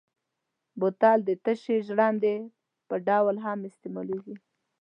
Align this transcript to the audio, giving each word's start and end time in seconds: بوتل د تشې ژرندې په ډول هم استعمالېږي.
بوتل 0.79 1.19
د 1.27 1.29
تشې 1.43 1.77
ژرندې 1.87 2.35
په 2.87 2.95
ډول 3.07 3.35
هم 3.45 3.59
استعمالېږي. 3.69 4.35